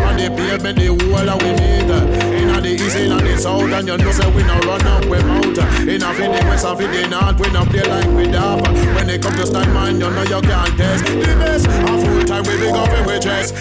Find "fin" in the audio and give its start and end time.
6.14-6.32, 6.78-6.90